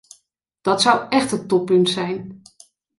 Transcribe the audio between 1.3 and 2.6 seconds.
het toppunt zijn.